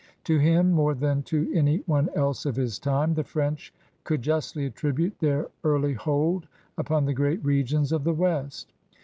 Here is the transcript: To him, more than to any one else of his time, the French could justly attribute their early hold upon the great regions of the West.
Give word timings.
To 0.23 0.39
him, 0.39 0.71
more 0.71 0.95
than 0.95 1.21
to 1.29 1.47
any 1.53 1.83
one 1.85 2.09
else 2.15 2.47
of 2.47 2.55
his 2.55 2.79
time, 2.79 3.13
the 3.13 3.23
French 3.23 3.71
could 4.03 4.23
justly 4.23 4.65
attribute 4.65 5.19
their 5.19 5.49
early 5.63 5.93
hold 5.93 6.47
upon 6.75 7.05
the 7.05 7.13
great 7.13 7.45
regions 7.45 7.91
of 7.91 8.03
the 8.03 8.13
West. 8.15 8.73